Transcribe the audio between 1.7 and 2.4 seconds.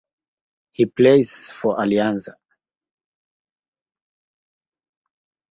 Alianza.